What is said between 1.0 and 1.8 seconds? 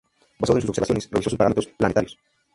revisó los parámetros